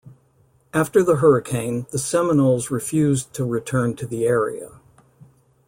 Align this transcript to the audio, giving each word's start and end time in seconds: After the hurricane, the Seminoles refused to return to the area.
After 0.73 1.03
the 1.03 1.17
hurricane, 1.17 1.85
the 1.91 1.99
Seminoles 1.99 2.71
refused 2.71 3.35
to 3.35 3.45
return 3.45 3.95
to 3.97 4.07
the 4.07 4.25
area. 4.25 4.79